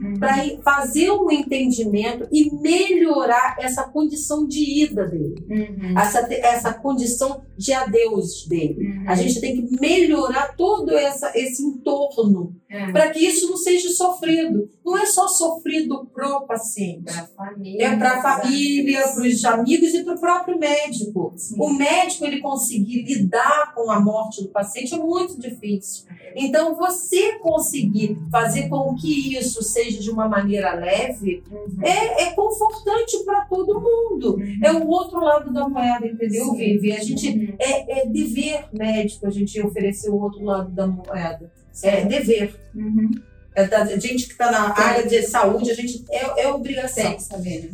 uhum. 0.00 0.18
para 0.18 0.36
fazer 0.62 1.10
um 1.10 1.30
entendimento 1.30 2.28
e 2.32 2.50
melhorar 2.56 3.56
essa 3.58 3.84
condição 3.84 4.46
de 4.46 4.84
ida 4.84 5.06
dele, 5.06 5.34
uhum. 5.48 5.98
essa, 5.98 6.20
essa 6.32 6.74
condição 6.74 7.42
de 7.56 7.72
adeus 7.72 8.46
dele. 8.48 8.86
Uhum. 8.86 9.04
A 9.06 9.14
gente 9.14 9.40
tem 9.40 9.54
que 9.54 9.80
melhorar 9.80 10.54
todo 10.56 10.96
essa, 10.96 11.30
esse 11.34 11.62
entorno 11.62 12.54
é. 12.70 12.92
para 12.92 13.10
que 13.10 13.18
isso 13.18 13.48
não 13.48 13.56
seja 13.56 13.90
sofrido. 13.90 14.68
Não 14.84 14.96
é 14.96 15.06
só 15.06 15.28
sofrido 15.28 16.06
pro 16.12 16.46
paciente, 16.46 17.04
pra 17.04 17.26
família, 17.36 17.86
é 17.86 17.96
para 17.96 18.18
a 18.18 18.22
família, 18.22 19.02
para 19.02 19.22
os 19.22 19.44
amigos 19.44 19.94
e 19.94 20.04
para 20.04 20.14
o 20.14 20.20
próprio 20.20 20.58
médico. 20.58 21.32
Sim. 21.36 21.56
O 21.58 21.72
médico 21.72 22.24
ele 22.24 22.40
conseguir 22.40 23.02
lidar 23.02 23.74
com 23.74 23.90
a 23.90 24.00
morte 24.00 24.42
do 24.42 24.48
paciente 24.48 24.94
é 24.94 24.98
muito 24.98 25.38
difícil. 25.38 26.06
Então, 26.34 26.74
você 26.76 27.38
conseguir 27.38 28.16
fazer 28.30 28.68
com 28.68 28.94
que 28.94 29.36
isso 29.36 29.59
seja 29.62 30.00
de 30.00 30.10
uma 30.10 30.28
maneira 30.28 30.74
leve 30.74 31.42
uhum. 31.50 31.82
é, 31.82 32.24
é 32.24 32.30
confortante 32.32 33.24
para 33.24 33.44
todo 33.46 33.80
mundo. 33.80 34.36
Uhum. 34.36 34.60
É 34.62 34.72
o 34.72 34.86
outro 34.88 35.20
lado 35.20 35.52
da 35.52 35.68
moeda, 35.68 36.06
entendeu, 36.06 36.46
Sim. 36.46 36.56
Vivi? 36.56 36.92
A 36.92 37.02
gente 37.02 37.28
uhum. 37.28 37.56
é, 37.58 38.00
é 38.00 38.06
dever 38.06 38.64
médico 38.72 39.26
a 39.26 39.30
gente 39.30 39.60
oferecer 39.60 40.10
o 40.10 40.20
outro 40.20 40.44
lado 40.44 40.70
da 40.70 40.86
moeda. 40.86 41.50
É 41.82 42.04
dever. 42.04 42.54
Uhum. 42.74 43.10
É 43.54 43.66
da 43.66 43.84
gente 43.84 44.26
que 44.26 44.32
está 44.32 44.50
na 44.50 44.78
área 44.78 45.06
de 45.06 45.22
saúde, 45.22 45.70
a 45.70 45.74
gente 45.74 46.04
é, 46.10 46.42
é 46.42 46.48
obrigação. 46.48 47.18
Saber, 47.18 47.64
né? 47.64 47.70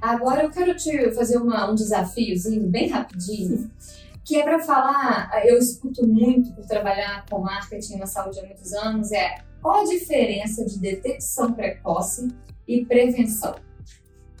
Agora 0.00 0.42
eu 0.42 0.50
quero 0.50 0.74
te 0.74 1.12
fazer 1.12 1.36
uma, 1.36 1.70
um 1.70 1.74
desafiozinho 1.74 2.66
bem 2.66 2.88
rapidinho 2.88 3.70
que 4.24 4.36
é 4.36 4.42
para 4.42 4.60
falar, 4.60 5.30
eu 5.44 5.58
escuto 5.58 6.06
muito 6.06 6.52
por 6.54 6.64
trabalhar 6.64 7.24
com 7.28 7.40
marketing 7.40 7.96
na 7.96 8.06
saúde 8.06 8.38
há 8.40 8.44
muitos 8.44 8.72
anos, 8.72 9.10
é 9.10 9.38
qual 9.62 9.82
a 9.82 9.84
diferença 9.84 10.64
de 10.64 10.78
detecção 10.78 11.52
precoce 11.52 12.28
e 12.66 12.84
prevenção? 12.84 13.54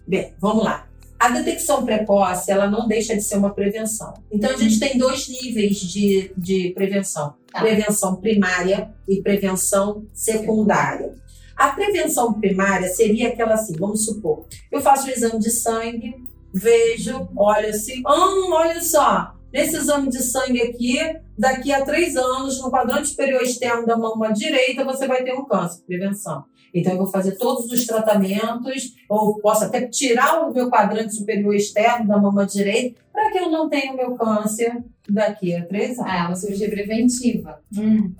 Bem, 0.06 0.34
vamos 0.40 0.64
lá. 0.64 0.88
A 1.18 1.28
detecção 1.28 1.84
precoce, 1.84 2.50
ela 2.50 2.68
não 2.68 2.88
deixa 2.88 3.14
de 3.14 3.22
ser 3.22 3.36
uma 3.36 3.54
prevenção. 3.54 4.12
Então, 4.30 4.50
a 4.50 4.56
gente 4.56 4.80
tem 4.80 4.98
dois 4.98 5.28
níveis 5.28 5.78
de, 5.78 6.32
de 6.36 6.72
prevenção. 6.74 7.36
Tá. 7.52 7.60
Prevenção 7.60 8.16
primária 8.16 8.92
e 9.08 9.22
prevenção 9.22 10.04
secundária. 10.12 11.14
A 11.56 11.68
prevenção 11.68 12.32
primária 12.40 12.88
seria 12.88 13.28
aquela 13.28 13.54
assim, 13.54 13.74
vamos 13.78 14.04
supor, 14.04 14.46
eu 14.70 14.80
faço 14.80 15.06
um 15.06 15.10
exame 15.10 15.38
de 15.38 15.50
sangue, 15.50 16.14
vejo, 16.52 17.28
olha 17.36 17.70
assim, 17.70 18.00
hum, 18.00 18.52
olha 18.52 18.82
só, 18.82 19.34
Nesse 19.52 19.76
exame 19.76 20.08
de 20.08 20.22
sangue 20.22 20.62
aqui, 20.62 20.98
daqui 21.36 21.72
a 21.72 21.84
três 21.84 22.16
anos, 22.16 22.60
no 22.60 22.70
quadrante 22.70 23.08
superior 23.08 23.42
externo 23.42 23.86
da 23.86 23.96
mama 23.96 24.32
direita, 24.32 24.84
você 24.84 25.06
vai 25.06 25.22
ter 25.22 25.34
um 25.34 25.44
câncer, 25.44 25.82
prevenção. 25.86 26.44
Então, 26.74 26.92
eu 26.92 26.98
vou 26.98 27.06
fazer 27.06 27.36
todos 27.36 27.70
os 27.70 27.84
tratamentos, 27.84 28.94
ou 29.08 29.38
posso 29.40 29.64
até 29.64 29.86
tirar 29.86 30.48
o 30.48 30.54
meu 30.54 30.70
quadrante 30.70 31.14
superior 31.14 31.54
externo 31.54 32.08
da 32.08 32.16
mama 32.16 32.46
direita, 32.46 32.98
para 33.12 33.30
que 33.30 33.38
eu 33.38 33.50
não 33.50 33.68
tenha 33.68 33.92
o 33.92 33.96
meu 33.96 34.14
câncer 34.14 34.82
daqui 35.06 35.54
a 35.54 35.66
três 35.66 35.98
anos. 35.98 36.10
Ah, 36.10 36.26
uma 36.28 36.36
cirurgia 36.36 36.70
preventiva. 36.70 37.60
Hum. 37.76 38.14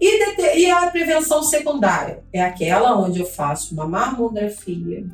E, 0.00 0.60
e 0.60 0.70
a 0.70 0.86
prevenção 0.86 1.42
secundária? 1.42 2.22
É 2.32 2.40
aquela 2.40 2.98
onde 2.98 3.20
eu 3.20 3.26
faço 3.26 3.74
uma 3.74 3.86
mamografia, 3.86 5.04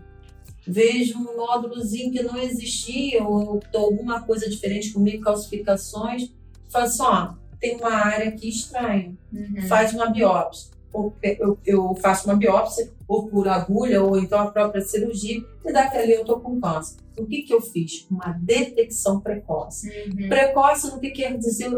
vejo 0.66 1.18
um 1.18 1.36
nódulozinho 1.36 2.12
que 2.12 2.22
não 2.22 2.36
existia, 2.36 3.22
ou 3.22 3.60
alguma 3.74 4.22
coisa 4.22 4.48
diferente 4.48 4.92
comigo, 4.92 5.22
calcificações, 5.22 6.32
falo 6.68 6.84
assim, 6.84 7.02
ó, 7.02 7.34
tem 7.60 7.76
uma 7.76 7.92
área 7.92 8.28
aqui 8.28 8.48
estranha, 8.48 9.14
uhum. 9.32 9.66
faz 9.68 9.92
uma 9.92 10.06
biópsia. 10.06 10.74
Eu, 11.22 11.58
eu, 11.66 11.94
faço 11.96 12.26
uma 12.26 12.36
biópsia, 12.36 12.90
ou 13.06 13.26
por 13.28 13.46
agulha, 13.48 14.02
ou 14.02 14.18
então 14.18 14.38
a 14.38 14.50
própria 14.50 14.80
cirurgia, 14.80 15.44
e 15.64 15.72
daqui 15.72 15.98
eu 16.10 16.24
tô 16.24 16.40
com 16.40 16.58
câncer. 16.58 16.96
O 17.18 17.26
que 17.26 17.42
que 17.42 17.52
eu 17.52 17.60
fiz? 17.60 18.06
Uma 18.10 18.32
detecção 18.32 19.20
precoce. 19.20 19.88
Uhum. 19.88 20.28
Precoce, 20.28 20.88
o 20.88 20.98
que 20.98 21.10
quer 21.10 21.36
dizer, 21.36 21.70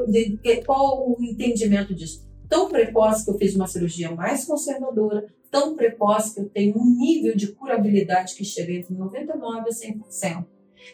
qual 0.65 1.11
o 1.11 1.17
entendimento 1.21 1.95
disso? 1.95 2.28
Tão 2.49 2.69
precoce 2.69 3.25
que 3.25 3.31
eu 3.31 3.39
fiz 3.39 3.55
uma 3.55 3.67
cirurgia 3.67 4.11
mais 4.15 4.45
conservadora, 4.45 5.27
tão 5.51 5.77
precoce 5.77 6.35
que 6.35 6.41
eu 6.41 6.49
tenho 6.49 6.79
um 6.79 6.97
nível 6.99 7.37
de 7.37 7.49
curabilidade 7.49 8.35
que 8.35 8.45
chega 8.45 8.73
entre 8.73 8.95
99% 8.95 9.27
a 9.27 9.65
100%. 9.65 10.47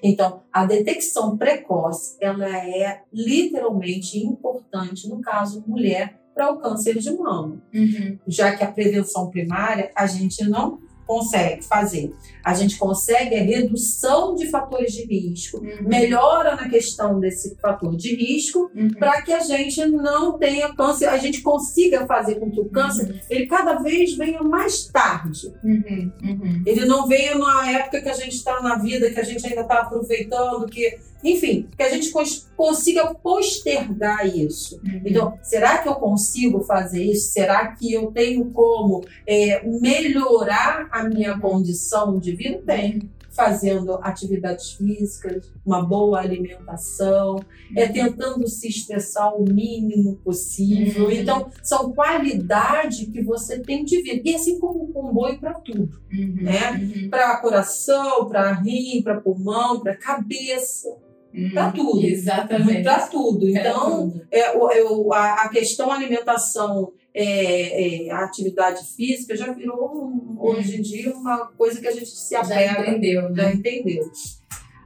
Então, 0.02 0.42
a 0.52 0.64
detecção 0.64 1.37
precoce, 1.37 2.16
ela 2.20 2.49
é 2.49 3.02
literalmente 3.12 4.18
importante 4.18 5.08
no 5.08 5.20
caso 5.20 5.64
mulher 5.66 6.18
para 6.34 6.50
o 6.50 6.58
câncer 6.58 6.99
de 6.99 7.12
mama. 7.12 7.62
Uhum. 7.73 8.18
Já 8.26 8.56
que 8.56 8.64
a 8.64 8.70
prevenção 8.70 9.30
primária, 9.30 9.92
a 9.94 10.06
gente 10.06 10.42
não 10.49 10.80
consegue 11.06 11.62
fazer. 11.64 12.12
A 12.44 12.54
gente 12.54 12.76
consegue 12.76 13.34
a 13.34 13.42
redução 13.42 14.34
de 14.34 14.49
fatores 14.49 14.92
de 14.92 15.04
risco, 15.04 15.58
uhum. 15.58 15.88
melhora 15.88 16.56
na 16.56 16.68
questão 16.68 17.18
desse 17.18 17.56
fator 17.56 17.96
de 17.96 18.14
risco, 18.14 18.70
uhum. 18.75 18.90
para 18.90 19.23
que 19.23 19.32
a 19.32 19.40
gente 19.40 19.84
não 19.87 20.38
tenha 20.38 20.75
câncer, 20.75 21.06
a 21.06 21.18
gente 21.18 21.40
consiga 21.40 22.06
fazer 22.06 22.37
com 22.37 22.50
que 22.50 22.61
o 22.61 22.68
câncer 22.68 23.11
uhum. 23.11 23.20
ele 23.30 23.46
cada 23.46 23.75
vez 23.75 24.16
venha 24.16 24.42
mais 24.42 24.87
tarde. 24.87 25.52
Uhum. 25.62 26.12
Uhum. 26.23 26.62
Ele 26.66 26.84
não 26.84 27.06
venha 27.06 27.34
na 27.37 27.70
época 27.70 28.00
que 28.00 28.08
a 28.08 28.14
gente 28.14 28.37
está 28.37 28.61
na 28.61 28.76
vida, 28.76 29.11
que 29.11 29.20
a 29.20 29.25
gente 29.25 29.46
ainda 29.46 29.62
está 29.62 29.80
aproveitando, 29.80 30.66
que 30.66 30.99
enfim, 31.25 31.66
que 31.75 31.83
a 31.83 31.88
gente 31.88 32.12
consiga 32.54 33.14
postergar 33.14 34.26
isso. 34.26 34.78
Uhum. 34.85 35.02
Então, 35.07 35.38
será 35.43 35.78
que 35.78 35.88
eu 35.88 35.95
consigo 35.95 36.61
fazer 36.64 37.02
isso? 37.02 37.33
Será 37.33 37.69
que 37.69 37.90
eu 37.90 38.12
tenho 38.12 38.50
como 38.50 39.02
é, 39.26 39.66
melhorar 39.66 40.87
a 40.93 41.02
minha 41.04 41.38
condição 41.38 42.19
de 42.19 42.37
vida? 42.37 42.62
Tem 42.66 43.11
fazendo 43.35 43.99
atividades 44.00 44.75
físicas, 44.75 45.50
uma 45.66 45.85
boa 45.85 46.21
alimentação, 46.21 47.37
é 47.76 47.87
uhum. 47.87 47.93
tentando 47.93 48.47
se 48.47 48.69
estressar 48.69 49.35
o 49.35 49.45
mínimo 49.45 50.16
possível. 50.23 51.07
Uhum. 51.07 51.11
Então, 51.11 51.50
são 51.62 51.93
qualidades 51.93 53.09
que 53.09 53.23
você 53.23 53.59
tem 53.59 53.85
de 53.85 54.00
vida. 54.02 54.23
E 54.25 54.35
assim 54.37 54.61
como 54.61 54.85
o 54.85 54.93
comboio 54.93 55.40
para 55.40 55.54
tudo, 55.54 56.00
uhum. 56.12 56.37
né? 56.43 56.73
Uhum. 56.73 57.11
Para 57.11 57.37
coração, 57.38 58.28
para 58.28 58.52
rim, 58.52 59.02
para 59.02 59.21
pulmão, 59.21 59.81
para 59.81 59.97
cabeça 59.97 61.03
para 61.53 61.73
tudo. 61.73 62.05
Exatamente. 62.05 62.83
Para 62.83 63.07
tudo. 63.09 63.49
Então, 63.49 64.11
tudo. 64.11 64.26
É, 64.31 64.57
eu, 64.79 65.12
a, 65.12 65.45
a, 65.45 65.49
questão 65.49 65.91
alimentação, 65.91 66.93
é, 67.12 68.07
é, 68.07 68.11
a 68.11 68.25
atividade 68.25 68.85
física 68.95 69.37
já 69.37 69.53
virou, 69.53 70.07
um, 70.07 70.37
hoje 70.38 70.76
em 70.76 70.83
dia, 70.83 71.12
uma 71.14 71.47
coisa 71.49 71.81
que 71.81 71.88
a 71.88 71.93
gente 71.93 72.11
se 72.11 72.35
apega. 72.37 72.75
Já 72.75 72.81
entendeu. 72.88 73.31
Né? 73.31 73.43
Já 73.43 73.53
entendeu. 73.53 74.11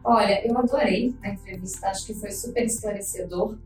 Olha, 0.04 0.46
eu 0.46 0.56
adorei 0.56 1.14
a 1.22 1.28
entrevista, 1.28 1.88
acho 1.88 2.06
que 2.06 2.14
foi 2.14 2.30
super 2.30 2.64
esclarecedor, 2.64 3.58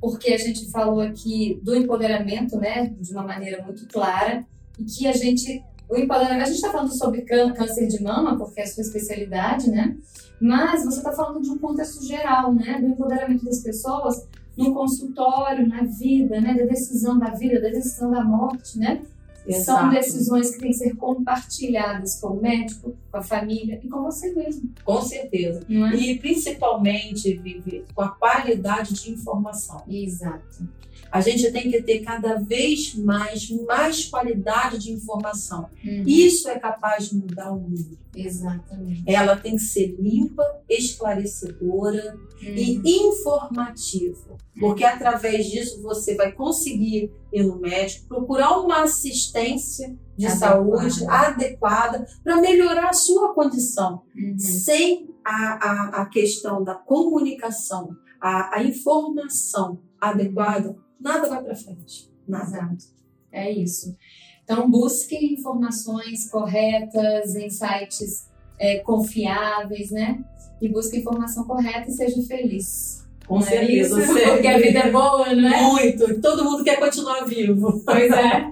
porque 0.00 0.32
a 0.32 0.38
gente 0.38 0.70
falou 0.70 1.00
aqui 1.00 1.58
do 1.62 1.74
empoderamento, 1.74 2.56
né, 2.56 2.94
de 3.00 3.12
uma 3.12 3.24
maneira 3.24 3.62
muito 3.64 3.86
clara, 3.88 4.46
e 4.78 4.84
que 4.84 5.08
a 5.08 5.12
gente, 5.12 5.60
o 5.88 5.96
empoderamento, 5.96 6.42
a 6.42 6.46
gente 6.46 6.56
está 6.56 6.70
falando 6.70 6.96
sobre 6.96 7.22
câncer 7.22 7.86
de 7.86 8.02
mama, 8.02 8.36
porque 8.36 8.60
é 8.60 8.64
a 8.64 8.66
sua 8.66 8.82
especialidade, 8.82 9.70
né, 9.70 9.96
mas 10.40 10.84
você 10.84 10.98
está 10.98 11.12
falando 11.12 11.42
de 11.42 11.50
um 11.50 11.58
contexto 11.58 12.04
geral, 12.04 12.54
né? 12.54 12.80
Do 12.80 12.88
empoderamento 12.88 13.44
das 13.44 13.60
pessoas 13.60 14.26
no 14.56 14.72
consultório, 14.72 15.66
na 15.66 15.82
vida, 15.82 16.40
né? 16.40 16.54
Da 16.54 16.64
decisão 16.64 17.18
da 17.18 17.30
vida, 17.30 17.60
da 17.60 17.68
decisão 17.68 18.10
da 18.10 18.22
morte, 18.22 18.78
né? 18.78 19.02
Exato. 19.46 19.64
São 19.64 19.90
decisões 19.90 20.50
que 20.50 20.58
têm 20.58 20.70
que 20.70 20.76
ser 20.76 20.94
compartilhadas 20.96 22.20
com 22.20 22.28
o 22.28 22.40
médico, 22.40 22.96
com 23.10 23.16
a 23.16 23.22
família 23.22 23.80
e 23.82 23.88
com 23.88 24.02
você 24.02 24.32
mesmo. 24.34 24.70
Com 24.84 25.00
certeza. 25.02 25.60
É? 25.68 25.96
E 25.96 26.18
principalmente, 26.18 27.34
Vivi, 27.36 27.84
com 27.94 28.02
a 28.02 28.08
qualidade 28.08 28.94
de 28.94 29.10
informação. 29.10 29.82
Exato. 29.88 30.68
A 31.10 31.20
gente 31.20 31.50
tem 31.50 31.70
que 31.70 31.82
ter 31.82 32.00
cada 32.00 32.34
vez 32.34 32.94
mais, 32.94 33.48
mais 33.66 34.04
qualidade 34.04 34.78
de 34.78 34.92
informação. 34.92 35.70
Uhum. 35.82 36.04
Isso 36.06 36.48
é 36.48 36.58
capaz 36.58 37.08
de 37.08 37.16
mudar 37.16 37.50
o 37.50 37.58
mundo. 37.58 37.98
Exatamente. 38.14 39.04
Ela 39.06 39.36
tem 39.36 39.56
que 39.56 39.62
ser 39.62 39.96
limpa, 39.98 40.44
esclarecedora 40.68 42.14
uhum. 42.14 42.54
e 42.54 42.80
informativa. 42.84 44.36
Porque 44.58 44.84
através 44.84 45.46
disso 45.46 45.82
você 45.82 46.14
vai 46.14 46.32
conseguir 46.32 47.12
ir 47.32 47.44
no 47.44 47.58
médico, 47.58 48.06
procurar 48.08 48.58
uma 48.60 48.82
assistência 48.82 49.96
de 50.16 50.26
adequada. 50.26 50.90
saúde 50.90 51.06
adequada 51.06 52.06
para 52.22 52.40
melhorar 52.40 52.90
a 52.90 52.92
sua 52.92 53.32
condição. 53.34 54.02
Uhum. 54.16 54.38
Sem 54.38 55.08
a, 55.24 55.32
a, 55.34 56.02
a 56.02 56.06
questão 56.06 56.62
da 56.62 56.74
comunicação, 56.74 57.96
a, 58.20 58.58
a 58.58 58.64
informação 58.64 59.80
adequada, 60.00 60.76
nada 61.00 61.28
vai 61.28 61.42
para 61.42 61.54
frente. 61.54 62.10
Nada. 62.26 62.48
Exato. 62.48 62.98
É 63.30 63.50
isso. 63.50 63.96
Então, 64.42 64.70
busque 64.70 65.14
informações 65.14 66.30
corretas 66.30 67.34
em 67.36 67.50
sites 67.50 68.28
é, 68.58 68.78
confiáveis, 68.78 69.90
né? 69.90 70.24
E 70.60 70.68
busque 70.68 70.98
informação 70.98 71.44
correta 71.44 71.88
e 71.88 71.92
seja 71.92 72.22
feliz. 72.22 73.06
Com 73.26 73.38
é 73.40 73.42
certeza. 73.42 74.00
É 74.00 74.30
Porque 74.30 74.46
a 74.46 74.58
vida 74.58 74.78
é 74.78 74.90
boa, 74.90 75.34
não 75.34 75.48
é? 75.48 75.62
Muito. 75.62 76.20
Todo 76.20 76.44
mundo 76.44 76.64
quer 76.64 76.80
continuar 76.80 77.24
vivo. 77.24 77.82
Pois 77.84 78.10
é. 78.10 78.50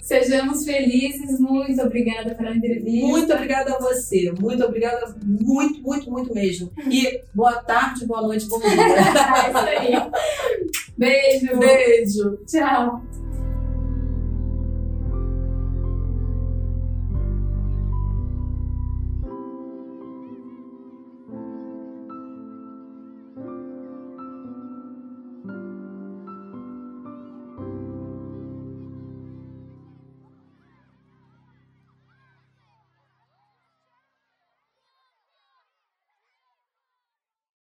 Sejamos 0.00 0.64
felizes. 0.64 1.38
Muito 1.38 1.80
obrigada 1.82 2.34
pela 2.34 2.56
entrevista. 2.56 3.06
Muito 3.06 3.32
obrigada 3.32 3.74
a 3.74 3.78
você. 3.78 4.32
Muito 4.40 4.64
obrigada, 4.64 5.14
muito, 5.22 5.80
muito, 5.82 6.10
muito 6.10 6.34
mesmo. 6.34 6.72
E 6.90 7.20
boa 7.32 7.62
tarde, 7.62 8.06
boa 8.06 8.22
noite, 8.22 8.48
bom 8.48 8.58
dia. 8.58 8.70
é 8.74 9.50
isso 9.50 9.58
aí. 9.58 10.10
Beijo. 10.98 11.58
Beijo. 11.58 12.38
Tchau. 12.46 13.02